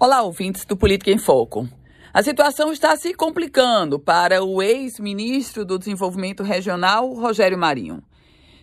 Olá, 0.00 0.22
ouvintes 0.22 0.64
do 0.64 0.76
Política 0.76 1.10
em 1.10 1.18
Foco. 1.18 1.68
A 2.14 2.22
situação 2.22 2.72
está 2.72 2.96
se 2.96 3.12
complicando 3.14 3.98
para 3.98 4.44
o 4.44 4.62
ex-ministro 4.62 5.64
do 5.64 5.76
Desenvolvimento 5.76 6.44
Regional, 6.44 7.12
Rogério 7.14 7.58
Marinho. 7.58 8.00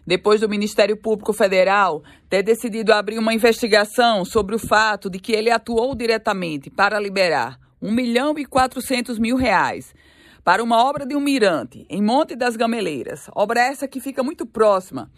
Depois 0.07 0.39
do 0.39 0.47
Ministério 0.47 0.95
Público 0.95 1.33
Federal 1.33 2.01
ter 2.29 2.41
decidido 2.41 2.93
abrir 2.93 3.19
uma 3.19 3.33
investigação 3.33 4.23
sobre 4.23 4.55
o 4.55 4.59
fato 4.59 5.09
de 5.09 5.19
que 5.19 5.33
ele 5.33 5.51
atuou 5.51 5.93
diretamente 5.93 6.69
para 6.69 7.01
liberar 7.01 7.59
1 7.81 7.91
milhão 7.91 8.33
e 8.39 8.45
400 8.45 9.19
mil 9.19 9.35
reais 9.35 9.93
para 10.41 10.63
uma 10.63 10.81
obra 10.81 11.05
de 11.05 11.17
um 11.17 11.19
mirante 11.19 11.85
em 11.89 12.01
Monte 12.01 12.33
das 12.33 12.55
Gameleiras, 12.55 13.29
obra 13.35 13.59
essa 13.59 13.89
que 13.89 13.99
fica 13.99 14.23
muito 14.23 14.45
próxima 14.45 15.11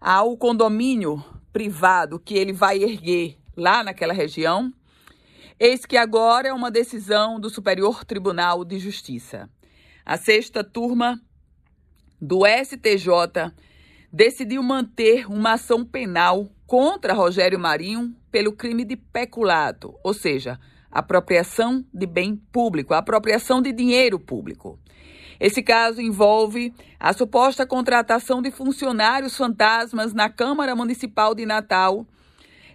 ao 0.00 0.34
condomínio 0.34 1.22
privado 1.52 2.18
que 2.18 2.38
ele 2.38 2.54
vai 2.54 2.82
erguer 2.82 3.36
lá 3.54 3.84
naquela 3.84 4.14
região, 4.14 4.72
Eis 5.60 5.84
que 5.84 5.96
agora 5.96 6.46
é 6.46 6.52
uma 6.52 6.70
decisão 6.70 7.40
do 7.40 7.50
Superior 7.50 8.04
Tribunal 8.04 8.64
de 8.64 8.78
Justiça. 8.78 9.50
A 10.06 10.16
sexta 10.16 10.62
turma 10.62 11.20
do 12.22 12.42
STJ 12.46 13.52
decidiu 14.12 14.62
manter 14.62 15.28
uma 15.28 15.54
ação 15.54 15.84
penal 15.84 16.48
contra 16.64 17.12
Rogério 17.12 17.58
Marinho 17.58 18.14
pelo 18.30 18.52
crime 18.52 18.84
de 18.84 18.94
peculato, 18.94 19.98
ou 20.04 20.14
seja, 20.14 20.60
apropriação 20.92 21.84
de 21.92 22.06
bem 22.06 22.36
público, 22.36 22.94
apropriação 22.94 23.60
de 23.60 23.72
dinheiro 23.72 24.20
público. 24.20 24.78
Esse 25.40 25.60
caso 25.60 26.00
envolve 26.00 26.72
a 27.00 27.12
suposta 27.12 27.66
contratação 27.66 28.40
de 28.40 28.52
funcionários 28.52 29.36
fantasmas 29.36 30.14
na 30.14 30.30
Câmara 30.30 30.76
Municipal 30.76 31.34
de 31.34 31.44
Natal 31.44 32.06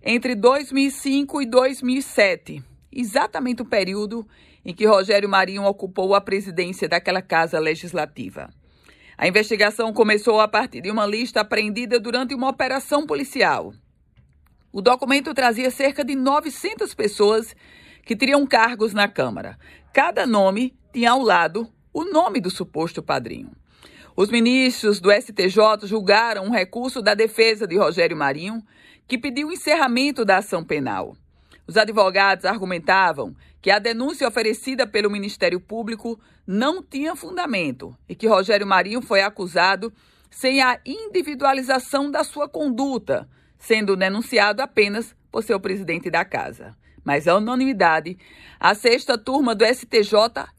entre 0.04 0.36
2005 0.36 1.41
e 1.41 1.46
2007 1.46 2.73
exatamente 2.96 3.62
o 3.62 3.66
período 3.66 4.28
em 4.66 4.74
que 4.74 4.86
Rogério 4.86 5.28
Marinho 5.28 5.64
ocupou 5.64 6.16
a 6.16 6.22
presidência 6.22 6.88
daquela 6.88 7.22
casa 7.22 7.60
legislativa. 7.60 8.50
A 9.18 9.27
investigação 9.27 9.94
começou 9.94 10.40
a 10.40 10.48
partir 10.48 10.82
de 10.82 10.90
uma 10.90 11.05
lista 11.05 11.41
apreendida 11.41 12.00
durante 12.00 12.34
uma 12.34 12.50
operação 12.50 13.05
policial. 13.05 13.74
O 14.72 14.82
documento 14.82 15.34
trazia 15.34 15.70
cerca 15.70 16.04
de 16.04 16.16
900 16.16 16.94
pessoas 16.96 17.55
que 18.05 18.16
teriam 18.16 18.46
cargos 18.46 18.94
na 18.94 19.07
Câmara. 19.07 19.57
Cada 19.94 20.26
nome 20.26 20.76
tinha 20.91 21.12
ao 21.12 21.22
lado 21.22 21.68
o 21.94 22.04
nome 22.05 22.41
do 22.41 22.50
suposto 22.50 23.04
padrinho. 23.04 23.52
Os 24.16 24.30
ministros 24.30 25.00
do 25.00 25.12
STJ 25.12 25.85
julgaram 25.85 26.46
um 26.46 26.52
recurso 26.52 27.02
da 27.02 27.13
defesa 27.13 27.68
de 27.68 27.78
Rogério 27.78 28.18
Marinho, 28.18 28.63
que 29.07 29.18
pediu 29.18 29.48
o 29.48 29.52
encerramento 29.52 30.24
da 30.26 30.38
ação 30.38 30.63
penal. 30.63 31.16
Os 31.68 31.78
advogados 31.78 32.46
argumentavam 32.46 33.36
que 33.62 33.72
a 33.72 33.80
denúncia 33.80 34.28
oferecida 34.28 34.86
pelo 34.86 35.10
Ministério 35.10 35.60
Público 35.60 36.20
não 36.46 36.84
tinha 36.84 37.16
fundamento 37.16 37.98
e 38.08 38.14
que 38.14 38.28
Rogério 38.28 38.68
Marinho 38.68 39.02
foi 39.02 39.22
acusado 39.22 39.94
sem 40.30 40.62
a 40.62 40.80
individualização 40.86 42.12
da 42.12 42.24
sua 42.24 42.50
conduta, 42.50 43.30
sendo 43.58 43.96
denunciado 43.96 44.62
apenas 44.62 45.16
por 45.32 45.44
ser 45.44 45.54
o 45.54 45.60
presidente 45.60 46.10
da 46.10 46.26
casa. 46.26 46.76
Mas 47.04 47.28
a 47.28 47.38
unanimidade, 47.38 48.18
a 48.60 48.74
sexta 48.74 49.18
turma 49.18 49.56
do 49.56 49.66
STJ 49.66 50.14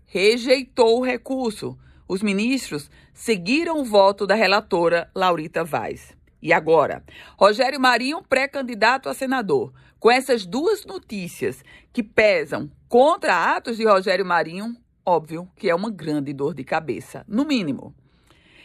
rejeitou 0.06 1.00
o 1.00 1.04
recurso. 1.04 1.76
Os 2.08 2.22
ministros 2.22 2.90
seguiram 3.12 3.80
o 3.80 3.84
voto 3.84 4.26
da 4.26 4.34
relatora 4.34 5.10
Laurita 5.14 5.64
Vaz. 5.64 6.14
E 6.44 6.52
agora, 6.52 7.02
Rogério 7.38 7.80
Marinho, 7.80 8.22
pré-candidato 8.22 9.08
a 9.08 9.14
senador, 9.14 9.72
com 9.98 10.10
essas 10.10 10.44
duas 10.44 10.84
notícias 10.84 11.64
que 11.90 12.02
pesam 12.02 12.70
contra 12.86 13.56
atos 13.56 13.78
de 13.78 13.86
Rogério 13.86 14.26
Marinho, 14.26 14.76
óbvio 15.06 15.48
que 15.56 15.70
é 15.70 15.74
uma 15.74 15.90
grande 15.90 16.34
dor 16.34 16.52
de 16.52 16.62
cabeça, 16.62 17.24
no 17.26 17.46
mínimo. 17.46 17.94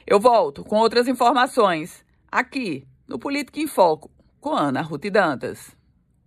Eu 0.05 0.19
volto 0.19 0.61
com 0.65 0.75
outras 0.75 1.07
informações 1.07 2.03
aqui 2.29 2.85
no 3.07 3.17
Política 3.17 3.61
em 3.61 3.67
Foco 3.67 4.11
com 4.41 4.53
Ana 4.53 4.81
Ruth 4.81 5.09
Dantas. 5.09 5.78